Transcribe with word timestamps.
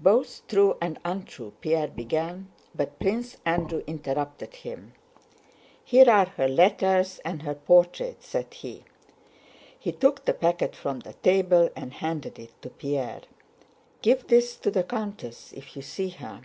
"Both 0.00 0.44
true 0.48 0.76
and 0.80 0.98
untrue," 1.04 1.52
Pierre 1.60 1.86
began; 1.86 2.50
but 2.74 2.98
Prince 2.98 3.36
Andrew 3.46 3.84
interrupted 3.86 4.52
him. 4.56 4.94
"Here 5.84 6.10
are 6.10 6.26
her 6.26 6.48
letters 6.48 7.20
and 7.24 7.42
her 7.42 7.54
portrait," 7.54 8.20
said 8.20 8.52
he. 8.52 8.82
He 9.78 9.92
took 9.92 10.24
the 10.24 10.34
packet 10.34 10.74
from 10.74 10.98
the 10.98 11.12
table 11.12 11.70
and 11.76 11.92
handed 11.92 12.36
it 12.40 12.60
to 12.62 12.70
Pierre. 12.70 13.20
"Give 14.02 14.26
this 14.26 14.56
to 14.56 14.72
the 14.72 14.82
countess... 14.82 15.52
if 15.52 15.76
you 15.76 15.82
see 15.82 16.08
her." 16.08 16.40